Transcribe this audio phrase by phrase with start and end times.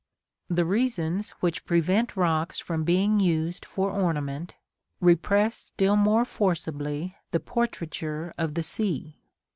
[0.49, 4.55] The reasons which prevent rocks from being used for ornament
[4.99, 9.19] repress still more forcibly the portraiture of the sea.